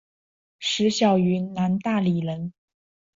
[0.57, 2.53] 石晓云南大理人。